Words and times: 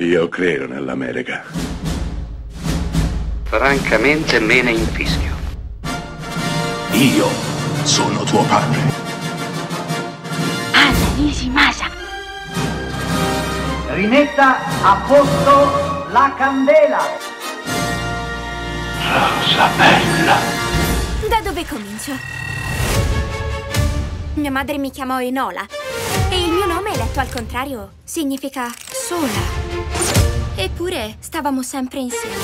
Io 0.00 0.28
credo 0.28 0.68
nell'America. 0.68 1.42
Francamente 3.42 4.38
me 4.38 4.62
ne 4.62 4.70
infischio. 4.70 5.34
Io 6.92 7.26
sono 7.82 8.22
tuo 8.22 8.44
padre. 8.44 8.78
Anna 10.70 11.08
Nishimasa. 11.16 11.90
Rimetta 13.88 14.58
a 14.82 15.02
posto 15.04 16.06
la 16.12 16.32
candela. 16.36 17.00
Rosa 19.02 19.68
bella. 19.76 20.36
Da 21.28 21.40
dove 21.42 21.66
comincio? 21.66 22.12
Mia 24.34 24.52
madre 24.52 24.78
mi 24.78 24.92
chiamò 24.92 25.20
Enola 25.20 25.66
e 26.30 26.44
il 26.44 26.52
mio 26.52 26.66
nome, 26.66 26.94
letto 26.94 27.18
al 27.18 27.28
contrario, 27.28 27.94
significa 28.04 28.72
sola. 28.92 29.67
Eppure 30.60 31.14
stavamo 31.20 31.62
sempre 31.62 32.00
insieme. 32.00 32.34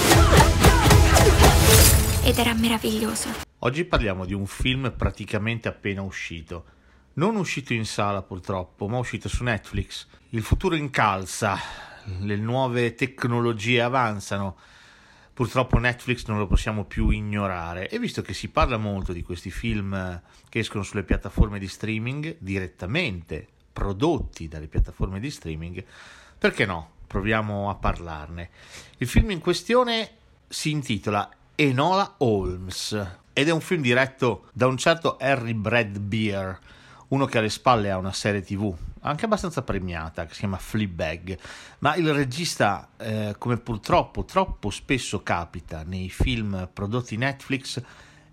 Ed 2.23 2.39
era 2.39 2.55
meraviglioso. 2.55 3.29
Oggi 3.59 3.85
parliamo 3.85 4.25
di 4.25 4.33
un 4.33 4.47
film 4.47 4.95
praticamente 4.97 5.67
appena 5.67 6.01
uscito. 6.03 6.65
Non 7.15 7.35
uscito 7.35 7.73
in 7.73 7.85
sala 7.85 8.23
purtroppo, 8.23 8.87
ma 8.87 8.99
uscito 8.99 9.29
su 9.29 9.43
Netflix. 9.43 10.07
Il 10.29 10.43
futuro 10.43 10.77
incalza, 10.77 11.59
le 12.21 12.37
nuove 12.37 12.95
tecnologie 12.95 13.83
avanzano. 13.83 14.59
Purtroppo 15.35 15.79
Netflix 15.79 16.25
non 16.27 16.39
lo 16.39 16.47
possiamo 16.47 16.85
più 16.85 17.09
ignorare 17.09 17.89
e 17.89 17.99
visto 17.99 18.23
che 18.23 18.33
si 18.33 18.49
parla 18.49 18.77
molto 18.77 19.13
di 19.13 19.25
questi 19.25 19.51
film 19.51 20.23
che 20.49 20.61
escono 20.61 20.85
sulle 20.85 21.03
piattaforme 21.03 21.59
di 21.59 21.67
streaming 21.67 22.37
direttamente 22.39 23.49
prodotti 23.73 24.47
dalle 24.47 24.69
piattaforme 24.69 25.19
di 25.19 25.31
streaming, 25.33 25.85
perché 26.39 26.65
no? 26.65 26.94
Proviamo 27.15 27.71
a 27.71 27.77
parlarne. 27.77 28.51
Il 28.97 29.07
film 29.07 29.31
in 29.31 29.39
questione 29.39 30.11
si 30.49 30.73
intitola 30.73 31.31
Enola 31.55 32.15
Holmes 32.19 33.21
ed 33.33 33.47
è 33.47 33.53
un 33.53 33.61
film 33.61 33.83
diretto 33.83 34.49
da 34.53 34.67
un 34.67 34.77
certo 34.77 35.17
Harry 35.21 35.55
Bradbeer, 35.55 36.59
uno 37.09 37.25
che 37.27 37.39
alle 37.39 37.51
spalle 37.51 37.93
ha 37.93 37.99
una 37.99 38.13
serie 38.13 38.43
tv 38.43 38.77
anche 39.03 39.27
abbastanza 39.27 39.63
premiata 39.63 40.27
che 40.27 40.33
si 40.33 40.41
chiama 40.41 40.57
Fleabag, 40.57 41.39
ma 41.79 41.95
il 41.95 42.13
regista, 42.13 42.89
eh, 42.97 43.37
come 43.39 43.59
purtroppo 43.59 44.25
troppo 44.25 44.71
spesso 44.71 45.23
capita 45.23 45.85
nei 45.85 46.11
film 46.11 46.69
prodotti 46.73 47.17
Netflix, 47.17 47.81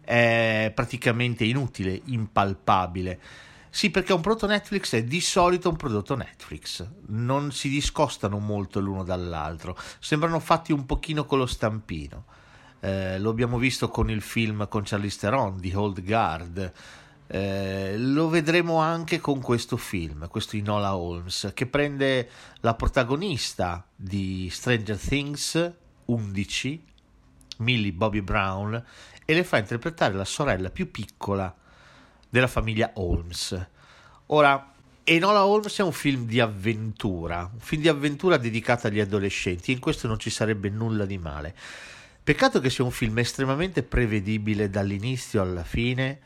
è 0.04 0.72
praticamente 0.74 1.44
inutile, 1.44 2.02
impalpabile. 2.06 3.20
Sì, 3.74 3.90
perché 3.90 4.12
un 4.12 4.20
prodotto 4.20 4.48
Netflix 4.48 4.94
è 4.96 5.04
di 5.06 5.22
solito 5.22 5.70
un 5.70 5.78
prodotto 5.78 6.14
Netflix, 6.18 6.86
non 7.08 7.54
si 7.54 7.70
discostano 7.70 8.38
molto 8.38 8.82
l'uno 8.82 9.06
dall'altro, 9.06 9.78
sembrano 10.00 10.42
fatti 10.42 10.74
un 10.74 10.86
pochino 10.86 11.24
con 11.24 11.38
lo 11.38 11.46
stampino. 11.46 12.26
Eh, 12.82 13.18
lo 13.18 13.30
abbiamo 13.30 13.58
visto 13.58 13.88
con 13.88 14.10
il 14.10 14.22
film 14.22 14.68
con 14.68 14.82
Charlize 14.84 15.20
Theron 15.20 15.58
di 15.58 15.74
Old 15.74 16.04
Guard, 16.04 16.74
eh, 17.28 17.98
lo 17.98 18.28
vedremo 18.28 18.80
anche 18.80 19.22
con 19.22 19.40
questo 19.40 19.78
film, 19.78 20.28
questo 20.28 20.58
Inola 20.58 20.98
Holmes, 20.98 21.52
che 21.54 21.66
prende 21.66 22.30
la 22.60 22.76
protagonista 22.76 23.88
di 23.96 24.50
Stranger 24.52 24.98
Things 24.98 25.74
11, 26.06 26.84
Millie 27.60 27.94
Bobby 27.94 28.20
Brown, 28.20 28.84
e 29.24 29.34
le 29.34 29.46
fa 29.46 29.60
interpretare 29.60 30.14
la 30.14 30.26
sorella 30.26 30.70
più 30.70 30.92
piccola 30.92 31.56
della 32.32 32.48
famiglia 32.48 32.92
Holmes. 32.96 33.68
Ora, 34.28 34.74
Enola 35.04 35.46
Holmes 35.46 35.78
è 35.78 35.84
un 35.84 35.92
film 35.92 36.26
di 36.26 36.40
avventura, 36.40 37.50
un 37.52 37.60
film 37.60 37.82
di 37.82 37.90
avventura 37.90 38.38
dedicato 38.38 38.88
agli 38.88 39.02
adolescenti, 39.02 39.72
in 39.72 39.80
questo 39.80 40.08
non 40.08 40.18
ci 40.18 40.30
sarebbe 40.30 40.70
nulla 40.70 41.06
di 41.06 41.18
male. 41.18 41.54
Peccato 42.24 42.60
che 42.60 42.70
sia 42.70 42.84
un 42.84 42.92
film 42.92 43.18
estremamente 43.18 43.84
prevedibile 43.84 44.70
dall'inizio 44.70 45.42
alla 45.42 45.64
fine, 45.64 46.20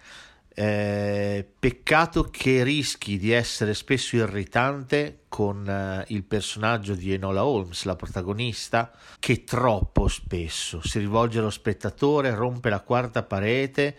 eh, 0.53 1.45
peccato 1.58 2.30
che 2.30 2.64
rischi 2.64 3.17
di 3.17 3.32
essere 3.32 3.73
spesso 3.73 4.16
irritante 4.17 5.22
con 5.27 5.67
eh, 5.67 6.05
il 6.10 6.23
personaggio 6.23 6.93
di 6.93 7.11
Enola 7.11 7.43
Holmes, 7.45 7.83
la 7.86 7.95
protagonista, 7.95 8.92
che 9.20 9.43
troppo 9.43 10.08
spesso 10.08 10.86
si 10.86 10.99
rivolge 10.99 11.39
allo 11.39 11.49
spettatore, 11.49 12.36
rompe 12.36 12.70
la 12.70 12.82
quarta 12.82 13.23
parete 13.23 13.98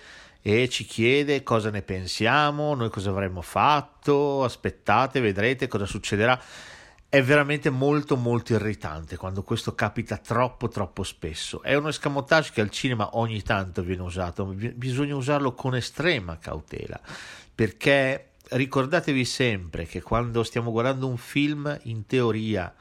e 0.48 0.68
ci 0.68 0.84
chiede 0.84 1.42
cosa 1.42 1.70
ne 1.70 1.82
pensiamo, 1.82 2.76
noi 2.76 2.88
cosa 2.88 3.10
avremmo 3.10 3.42
fatto, 3.42 4.44
aspettate, 4.44 5.18
vedrete 5.18 5.66
cosa 5.66 5.86
succederà 5.86 6.40
è 7.08 7.20
veramente 7.20 7.68
molto 7.68 8.16
molto 8.16 8.52
irritante 8.52 9.16
quando 9.16 9.42
questo 9.42 9.74
capita 9.74 10.18
troppo 10.18 10.68
troppo 10.68 11.02
spesso. 11.02 11.64
È 11.64 11.74
uno 11.74 11.88
escamotage 11.88 12.52
che 12.52 12.60
al 12.60 12.70
cinema 12.70 13.16
ogni 13.16 13.42
tanto 13.42 13.82
viene 13.82 14.02
usato, 14.02 14.44
bisogna 14.44 15.16
usarlo 15.16 15.52
con 15.52 15.74
estrema 15.74 16.38
cautela, 16.38 17.00
perché 17.52 18.34
ricordatevi 18.48 19.24
sempre 19.24 19.84
che 19.84 20.00
quando 20.00 20.44
stiamo 20.44 20.70
guardando 20.70 21.08
un 21.08 21.16
film, 21.16 21.76
in 21.84 22.06
teoria 22.06 22.72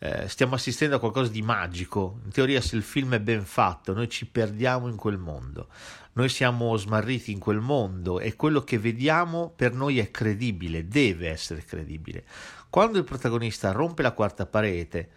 eh, 0.00 0.28
stiamo 0.28 0.54
assistendo 0.54 0.96
a 0.96 1.00
qualcosa 1.00 1.30
di 1.30 1.42
magico. 1.42 2.20
In 2.24 2.30
teoria, 2.30 2.60
se 2.60 2.76
il 2.76 2.82
film 2.82 3.14
è 3.14 3.20
ben 3.20 3.44
fatto, 3.44 3.92
noi 3.92 4.08
ci 4.08 4.26
perdiamo 4.26 4.88
in 4.88 4.96
quel 4.96 5.18
mondo. 5.18 5.68
Noi 6.12 6.28
siamo 6.28 6.76
smarriti 6.76 7.32
in 7.32 7.38
quel 7.38 7.60
mondo 7.60 8.20
e 8.20 8.34
quello 8.34 8.62
che 8.62 8.78
vediamo 8.78 9.52
per 9.54 9.72
noi 9.72 9.98
è 9.98 10.10
credibile, 10.10 10.88
deve 10.88 11.28
essere 11.28 11.64
credibile. 11.64 12.24
Quando 12.70 12.98
il 12.98 13.04
protagonista 13.04 13.72
rompe 13.72 14.02
la 14.02 14.12
quarta 14.12 14.46
parete, 14.46 15.10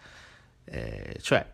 eh, 0.66 1.18
cioè 1.22 1.46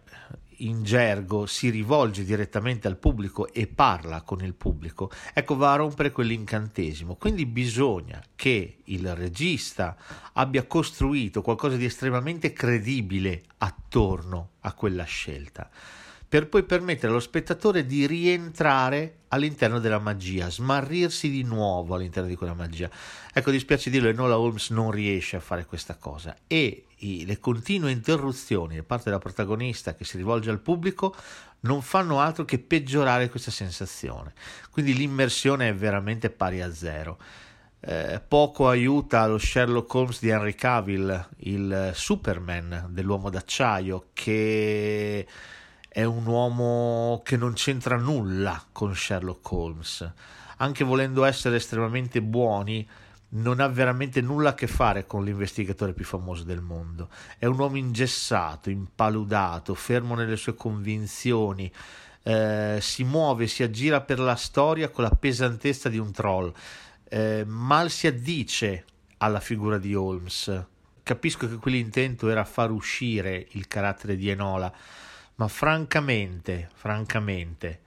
in 0.58 0.84
gergo 0.84 1.46
si 1.46 1.70
rivolge 1.70 2.24
direttamente 2.24 2.88
al 2.88 2.98
pubblico 2.98 3.52
e 3.52 3.68
parla 3.68 4.22
con 4.22 4.44
il 4.44 4.54
pubblico, 4.54 5.12
ecco 5.34 5.56
va 5.56 5.74
a 5.74 5.78
rompere 5.78 6.12
quell'incantesimo. 6.12 7.16
Quindi 7.16 7.46
bisogna 7.46 8.22
che 8.36 8.78
il 8.86 9.16
regista 9.16 9.96
abbia 10.34 10.66
costruito 10.66 11.42
qualcosa 11.42 11.76
di 11.76 11.86
estremamente 11.86 12.54
credibile 12.54 13.44
attorno 13.58 14.52
a 14.62 14.74
quella 14.74 15.04
scelta 15.04 15.70
per 16.30 16.50
poi 16.50 16.64
permettere 16.64 17.08
allo 17.08 17.22
spettatore 17.22 17.86
di 17.86 18.06
rientrare 18.06 19.20
all'interno 19.30 19.80
della 19.80 20.00
magia, 20.00 20.50
smarrirsi 20.50 21.30
di 21.30 21.44
nuovo 21.44 21.96
all'interno 21.96 22.28
di 22.28 22.36
quella 22.36 22.54
magia. 22.54 22.90
Ecco, 23.34 23.52
dispiace 23.52 23.90
dirlo, 23.90 24.10
Enola 24.10 24.38
Holmes 24.38 24.70
non 24.72 24.92
riesce 24.92 25.38
a 25.38 25.42
fare 25.42 25.66
questa 25.66 25.96
cosa 25.96 26.36
e 26.48 26.84
le 27.00 27.40
continue 27.40 27.92
interruzioni 27.92 28.76
da 28.76 28.84
parte 28.84 29.06
della 29.06 29.20
protagonista 29.20 29.94
che 29.94 30.04
si 30.04 30.18
rivolge 30.18 30.50
al 30.50 30.60
pubblico 30.60 31.16
non 31.62 31.82
fanno 31.82 32.20
altro 32.20 32.44
che 32.44 32.60
peggiorare 32.60 33.30
questa 33.30 33.52
sensazione. 33.52 34.34
Quindi 34.72 34.96
l'immersione 34.96 35.70
è 35.70 35.76
veramente 35.76 36.30
pari 36.30 36.62
a 36.62 36.74
zero. 36.74 37.18
Eh, 37.80 38.22
poco 38.28 38.68
aiuta 38.68 39.28
lo 39.28 39.38
Sherlock 39.38 39.94
Holmes 39.94 40.20
di 40.20 40.30
Henry 40.30 40.56
Cavill, 40.56 41.30
il 41.40 41.92
Superman 41.94 42.88
dell'uomo 42.90 43.30
d'acciaio, 43.30 44.10
che 44.14 45.26
è 45.98 46.04
un 46.04 46.28
uomo 46.28 47.24
che 47.26 47.38
non 47.38 47.54
c'entra 47.54 47.98
nulla 47.98 48.64
con 48.72 48.96
Sherlock 48.96 49.52
Holmes. 49.52 50.14
Anche 50.58 50.84
volendo 50.84 51.26
essere 51.26 51.56
estremamente 51.56 52.22
buoni, 52.22 52.88
non 53.30 53.60
ha 53.60 53.68
veramente 53.68 54.22
nulla 54.22 54.50
a 54.50 54.54
che 54.54 54.68
fare 54.68 55.08
con 55.08 55.24
l'investigatore 55.24 55.94
più 55.94 56.06
famoso 56.06 56.44
del 56.44 56.62
mondo. 56.62 57.10
È 57.40 57.48
un 57.48 57.58
uomo 57.58 57.78
ingessato, 57.78 58.70
impaludato, 58.70 59.74
fermo 59.74 60.14
nelle 60.14 60.36
sue 60.36 60.54
convinzioni. 60.54 61.74
Eh, 62.22 62.78
si 62.80 63.04
muove, 63.04 63.48
si 63.48 63.64
aggira 63.64 64.00
per 64.02 64.20
la 64.20 64.36
storia 64.36 64.90
con 64.90 65.04
la 65.04 65.18
pesantezza 65.20 65.90
di 65.90 65.98
un 65.98 66.12
troll. 66.12 66.54
Eh, 67.10 67.44
mal 67.44 67.90
si 67.90 68.06
addice 68.06 68.86
alla 69.18 69.40
figura 69.40 69.80
di 69.80 69.96
Holmes. 69.96 70.64
Capisco 71.02 71.50
che 71.50 71.56
quell'intento 71.56 72.30
era 72.30 72.46
far 72.46 72.70
uscire 72.70 73.48
il 73.54 73.68
carattere 73.68 74.16
di 74.16 74.30
Enola, 74.30 74.72
ma 75.38 75.48
francamente, 75.48 76.70
francamente, 76.74 77.82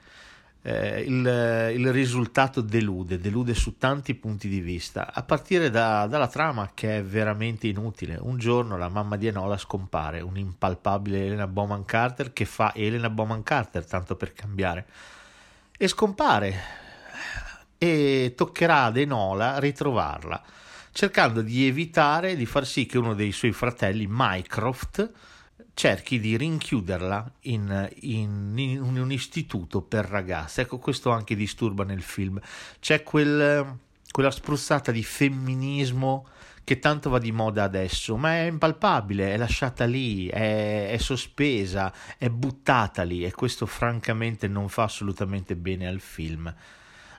eh, 0.62 1.00
il, 1.00 1.72
il, 1.74 1.92
risultato 1.92 2.60
delude, 2.60 3.18
delude 3.18 3.54
su 3.54 3.76
tanti 3.76 4.14
punti 4.14 4.48
di 4.48 4.60
vista, 4.60 5.12
a 5.12 5.22
partire 5.22 5.70
da, 5.70 6.06
dalla 6.06 6.28
trama 6.28 6.70
che 6.74 6.98
è 6.98 7.02
veramente 7.02 7.66
inutile. 7.66 8.18
Un 8.20 8.38
giorno 8.38 8.76
la 8.76 8.88
mamma 8.88 9.16
di 9.16 9.26
Enola 9.26 9.56
scompare, 9.56 10.20
un'impalpabile 10.20 11.26
Elena 11.26 11.46
Bowman 11.46 11.84
Carter 11.84 12.32
che 12.32 12.44
fa 12.44 12.72
Elena 12.74 13.10
Bowman 13.10 13.42
Carter, 13.42 13.84
tanto 13.84 14.16
per 14.16 14.32
cambiare, 14.32 14.86
e 15.76 15.88
scompare. 15.88 16.78
E 17.78 18.34
toccherà 18.36 18.84
ad 18.84 18.98
Enola 18.98 19.58
ritrovarla, 19.58 20.40
cercando 20.92 21.40
di 21.40 21.66
evitare 21.66 22.36
di 22.36 22.46
far 22.46 22.66
sì 22.66 22.86
che 22.86 22.98
uno 22.98 23.14
dei 23.14 23.32
suoi 23.32 23.52
fratelli, 23.52 24.06
Mycroft, 24.08 25.10
cerchi 25.80 26.20
di 26.20 26.36
rinchiuderla 26.36 27.32
in, 27.44 27.88
in, 28.00 28.52
in, 28.58 28.98
un 28.98 29.10
istituto 29.10 29.80
per 29.80 30.04
ragazze. 30.04 30.60
Ecco, 30.60 30.76
questo 30.76 31.08
anche 31.08 31.34
disturba 31.34 31.84
nel 31.84 32.02
film. 32.02 32.38
C'è 32.78 33.02
quel, 33.02 33.78
quella 34.10 34.30
spruzzata 34.30 34.92
di 34.92 35.02
femminismo 35.02 36.28
che 36.64 36.80
tanto 36.80 37.08
va 37.08 37.18
di 37.18 37.32
moda 37.32 37.62
adesso, 37.62 38.18
ma 38.18 38.34
è 38.34 38.42
impalpabile, 38.42 39.32
è 39.32 39.38
lasciata 39.38 39.86
lì, 39.86 40.26
è, 40.26 40.90
è 40.90 40.98
sospesa, 40.98 41.90
è 42.18 42.28
buttata 42.28 43.02
lì 43.02 43.24
e 43.24 43.32
questo 43.32 43.64
francamente 43.64 44.48
non 44.48 44.68
fa 44.68 44.82
assolutamente 44.82 45.56
bene 45.56 45.88
al 45.88 46.00
film. 46.00 46.54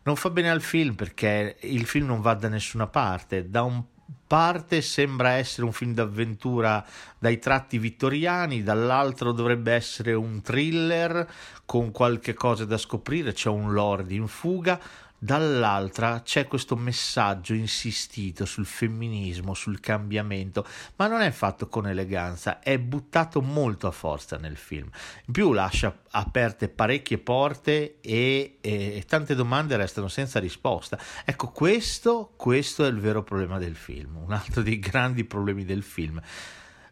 Non 0.04 0.16
fa 0.16 0.30
bene 0.30 0.52
al 0.52 0.62
film 0.62 0.94
perché 0.94 1.58
il 1.62 1.88
film 1.88 2.06
non 2.06 2.22
va 2.22 2.36
da 2.36 2.48
nessuna 2.48 2.86
parte, 2.86 3.50
da 3.50 3.64
un 3.64 3.84
parte 4.32 4.82
sembra 4.82 5.32
essere 5.32 5.66
un 5.66 5.74
film 5.74 5.94
d'avventura 5.94 6.86
dai 7.20 7.38
tratti 7.38 7.78
vittoriani, 7.78 8.64
dall'altro 8.64 9.34
dovrebbe 9.34 9.74
essere 9.74 10.14
un 10.14 10.42
thriller 10.42 11.30
con 11.66 11.92
qualche 11.92 12.34
cosa 12.34 12.64
da 12.64 12.78
scoprire, 12.78 13.34
c'è 13.34 13.50
un 13.50 13.74
lord 13.74 14.10
in 14.10 14.28
fuga, 14.28 14.80
dall'altra 15.24 16.24
c'è 16.24 16.48
questo 16.48 16.76
messaggio 16.76 17.54
insistito 17.54 18.44
sul 18.46 18.66
femminismo, 18.66 19.54
sul 19.54 19.80
cambiamento, 19.80 20.66
ma 20.96 21.06
non 21.06 21.22
è 21.22 21.30
fatto 21.30 21.68
con 21.68 21.88
eleganza, 21.88 22.60
è 22.60 22.80
buttato 22.80 23.40
molto 23.40 23.86
a 23.86 23.92
forza 23.92 24.38
nel 24.38 24.58
film. 24.58 24.90
In 25.28 25.32
più 25.32 25.54
lascia 25.54 25.96
aperte 26.10 26.70
parecchie 26.70 27.20
porte 27.20 28.00
e, 28.02 28.58
e 28.62 29.04
tante 29.08 29.36
domande 29.36 29.78
restano 29.78 30.08
senza 30.08 30.40
risposta. 30.40 30.98
Ecco, 31.24 31.50
questo, 31.50 32.34
questo 32.36 32.84
è 32.84 32.88
il 32.88 33.00
vero 33.00 33.22
problema 33.22 33.60
del 33.60 33.76
film, 33.76 34.18
un 34.18 34.34
altro 34.34 34.64
dei 34.64 34.80
grandi 34.80 35.24
problemi 35.24 35.66
del 35.66 35.84
film 35.84 36.20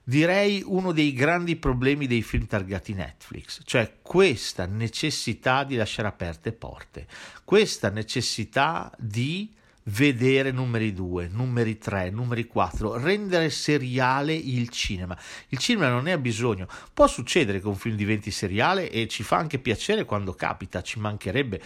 direi 0.09 0.63
uno 0.65 0.91
dei 0.91 1.13
grandi 1.13 1.55
problemi 1.55 2.07
dei 2.07 2.23
film 2.23 2.47
targati 2.47 2.93
Netflix, 2.93 3.61
cioè 3.63 3.97
questa 4.01 4.65
necessità 4.65 5.63
di 5.63 5.75
lasciare 5.75 6.07
aperte 6.07 6.51
porte, 6.51 7.05
questa 7.45 7.91
necessità 7.91 8.91
di 8.97 9.53
vedere 9.83 10.51
numeri 10.51 10.93
2, 10.93 11.29
numeri 11.31 11.77
3, 11.77 12.09
numeri 12.09 12.45
4, 12.45 12.97
rendere 12.97 13.49
seriale 13.49 14.33
il 14.33 14.69
cinema. 14.69 15.17
Il 15.49 15.57
cinema 15.57 15.89
non 15.89 16.03
ne 16.03 16.11
ha 16.11 16.17
bisogno. 16.17 16.67
Può 16.93 17.07
succedere 17.07 17.59
che 17.59 17.67
un 17.67 17.75
film 17.75 17.95
diventi 17.95 18.31
seriale 18.31 18.89
e 18.91 19.07
ci 19.07 19.23
fa 19.23 19.37
anche 19.37 19.59
piacere 19.59 20.05
quando 20.05 20.33
capita, 20.33 20.81
ci 20.81 20.99
mancherebbe. 20.99 21.61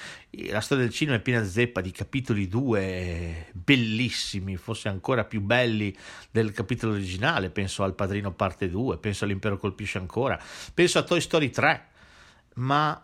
La 0.49 0.61
storia 0.61 0.83
del 0.83 0.93
cinema 0.93 1.17
è 1.17 1.21
piena 1.21 1.43
zeppa 1.43 1.81
di 1.81 1.91
capitoli 1.91 2.47
2 2.47 3.47
bellissimi, 3.53 4.55
forse 4.55 4.89
ancora 4.89 5.25
più 5.25 5.41
belli 5.41 5.95
del 6.31 6.51
capitolo 6.51 6.93
originale. 6.93 7.49
Penso 7.49 7.83
al 7.83 7.95
Padrino 7.95 8.31
parte 8.31 8.69
2, 8.69 8.97
penso 8.97 9.25
all'Impero 9.25 9.57
colpisce 9.57 9.97
ancora, 9.97 10.41
penso 10.73 10.99
a 10.99 11.03
Toy 11.03 11.19
Story 11.19 11.49
3. 11.49 11.87
Ma 12.55 13.03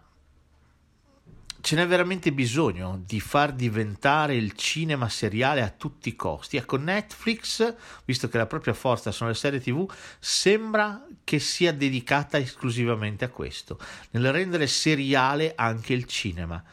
ce 1.70 1.76
n'è 1.76 1.86
veramente 1.86 2.32
bisogno 2.32 3.00
di 3.06 3.20
far 3.20 3.54
diventare 3.54 4.34
il 4.34 4.54
cinema 4.54 5.08
seriale 5.08 5.62
a 5.62 5.70
tutti 5.70 6.10
i 6.10 6.16
costi. 6.16 6.58
Ecco, 6.58 6.78
Netflix, 6.78 7.76
visto 8.06 8.28
che 8.28 8.40
la 8.40 8.48
propria 8.48 8.74
forza 8.74 9.12
sono 9.12 9.30
le 9.30 9.36
serie 9.36 9.60
TV, 9.60 9.88
sembra 10.18 11.06
che 11.24 11.38
sia 11.38 11.72
dedicata 11.72 12.40
esclusivamente 12.40 13.24
a 13.24 13.30
questo, 13.30 13.78
nel 14.10 14.32
rendere 14.32 14.66
seriale 14.66 15.54
anche 15.56 15.94
il 15.94 16.06
cinema. 16.06 16.64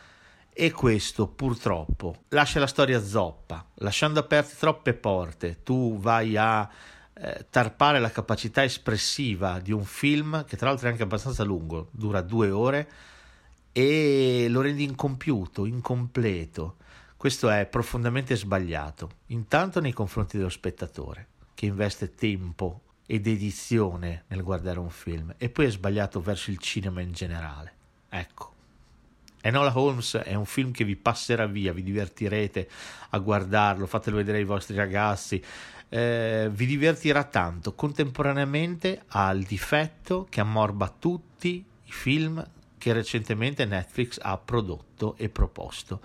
E 0.51 0.71
questo 0.71 1.27
purtroppo 1.27 2.23
lascia 2.29 2.59
la 2.59 2.67
storia 2.67 3.05
zoppa, 3.05 3.67
lasciando 3.75 4.21
aperte 4.21 4.55
troppe 4.59 4.95
porte. 4.95 5.63
Tu 5.63 5.99
vai 5.99 6.39
a 6.39 6.67
eh, 7.13 7.45
tarpare 7.51 8.01
la 8.01 8.11
capacità 8.11 8.65
espressiva 8.65 9.61
di 9.61 9.73
un 9.73 9.85
film 9.85 10.47
che 10.47 10.57
tra 10.57 10.71
l'altro 10.71 10.89
è 10.89 10.91
anche 10.91 11.03
abbastanza 11.03 11.45
lungo, 11.45 11.91
dura 11.91 12.23
due 12.23 12.49
ore 12.49 12.89
e 13.79 14.47
lo 14.49 14.63
rendi 14.63 14.85
incompiuto, 14.85 15.67
incompleto. 15.67 16.77
Questo 17.15 17.51
è 17.51 17.67
profondamente 17.67 18.35
sbagliato, 18.35 19.11
intanto 19.27 19.81
nei 19.81 19.93
confronti 19.93 20.39
dello 20.39 20.49
spettatore, 20.49 21.27
che 21.53 21.67
investe 21.67 22.15
tempo 22.15 22.81
ed 23.05 23.27
edizione 23.27 24.25
nel 24.29 24.43
guardare 24.43 24.79
un 24.79 24.89
film, 24.89 25.35
e 25.37 25.51
poi 25.51 25.67
è 25.67 25.71
sbagliato 25.71 26.23
verso 26.23 26.51
il 26.51 26.57
cinema 26.57 27.03
in 27.03 27.13
generale. 27.13 27.75
Ecco. 28.09 28.55
Enola 29.43 29.79
Holmes 29.79 30.17
è 30.17 30.33
un 30.33 30.47
film 30.47 30.71
che 30.71 30.85
vi 30.85 30.97
passerà 30.97 31.45
via, 31.45 31.75
vi 31.75 31.83
divertirete 31.83 32.71
a 33.11 33.19
guardarlo, 33.19 33.87
fatelo 33.87 34.17
vedere 34.17 34.39
ai 34.39 34.45
vostri 34.45 34.75
ragazzi, 34.75 35.45
eh, 35.91 36.49
vi 36.51 36.65
divertirà 36.65 37.25
tanto. 37.25 37.75
Contemporaneamente 37.75 39.03
ha 39.09 39.31
il 39.33 39.45
difetto 39.45 40.27
che 40.31 40.41
ammorba 40.41 40.89
tutti 40.99 41.63
i 41.85 41.93
film 41.93 42.43
che 42.87 42.93
recentemente 42.93 43.65
Netflix 43.65 44.17
ha 44.23 44.39
prodotto 44.39 45.17
e 45.17 45.29
proposto. 45.29 46.01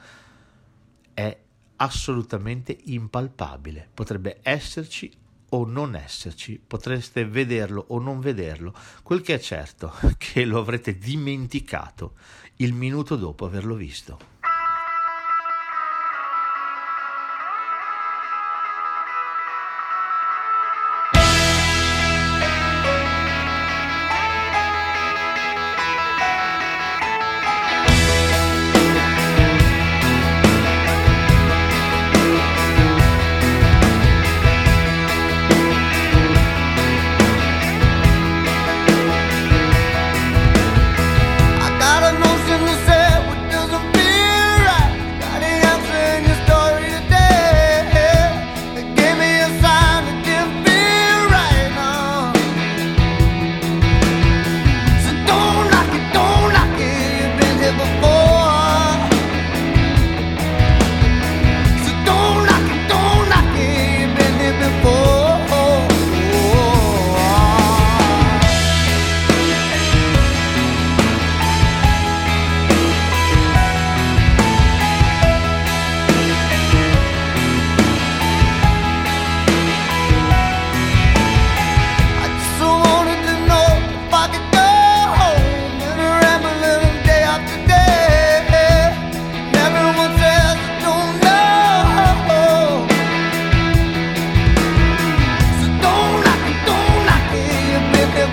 È 1.13 1.38
assolutamente 1.75 2.75
impalpabile, 2.86 3.88
potrebbe 3.94 4.39
esserci 4.42 5.13
o 5.50 5.63
non 5.63 5.95
esserci, 5.95 6.60
potreste 6.66 7.24
vederlo 7.28 7.86
o 7.89 8.00
non 8.00 8.19
vederlo, 8.19 8.74
quel 9.04 9.22
che 9.22 9.36
è 9.36 9.39
certo 9.39 9.94
è 10.00 10.18
che 10.18 10.44
lo 10.44 10.57
avrete 10.57 10.98
dimenticato 10.98 12.16
il 12.56 12.74
minuto 12.74 13.16
dopo 13.16 13.45
averlo 13.45 13.75
visto. 13.75 14.31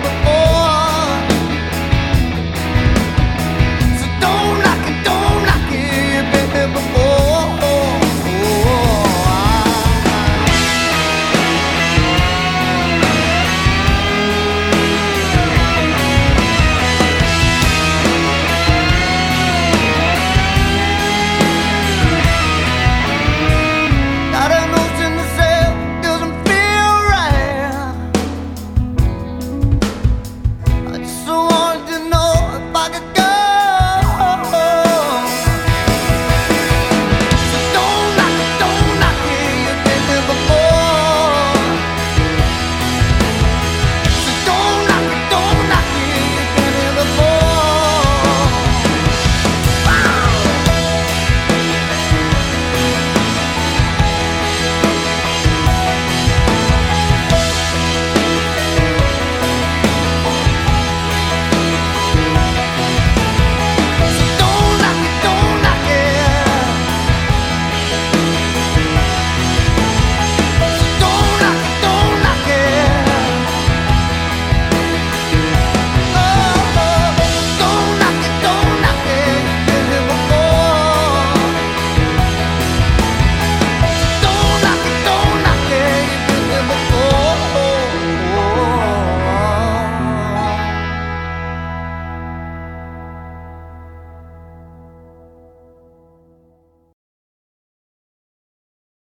but 0.01 0.28